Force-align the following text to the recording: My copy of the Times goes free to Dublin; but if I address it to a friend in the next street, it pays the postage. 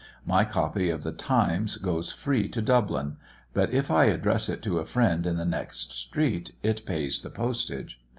My 0.25 0.45
copy 0.45 0.89
of 0.89 1.03
the 1.03 1.11
Times 1.11 1.77
goes 1.77 2.11
free 2.11 2.47
to 2.47 2.59
Dublin; 2.63 3.17
but 3.53 3.69
if 3.69 3.91
I 3.91 4.05
address 4.05 4.49
it 4.49 4.63
to 4.63 4.79
a 4.79 4.83
friend 4.85 5.27
in 5.27 5.37
the 5.37 5.45
next 5.45 5.91
street, 5.93 6.53
it 6.63 6.87
pays 6.87 7.21
the 7.21 7.29
postage. 7.29 7.99